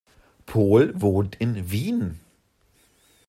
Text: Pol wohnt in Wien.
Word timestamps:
Pol 0.47 0.99
wohnt 0.99 1.35
in 1.35 1.69
Wien. 1.69 2.21